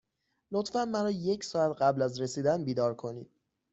[0.51, 3.29] لطفا مرا یک ساعت قبل از رسیدن بیدار کنید.